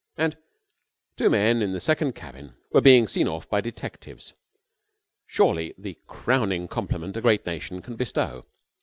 And 0.17 0.35
two 1.15 1.29
men 1.29 1.61
in 1.61 1.73
the 1.73 1.79
second 1.79 2.15
cabin 2.15 2.55
were 2.71 2.81
being 2.81 3.07
seen 3.07 3.27
off 3.27 3.47
by 3.47 3.61
detectives, 3.61 4.33
surely 5.27 5.75
the 5.77 5.99
crowning 6.07 6.67
compliment 6.67 7.17
a 7.17 7.21
great 7.21 7.45
nation 7.45 7.83
can 7.83 7.97
bestow. 7.97 8.47